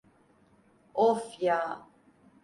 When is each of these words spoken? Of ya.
Of 0.95 1.35
ya. 1.41 1.85